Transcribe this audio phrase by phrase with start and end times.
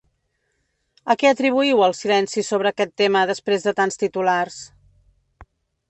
[1.13, 4.61] A què atribuïu el silenci sobre aquest tema després de tants titulars?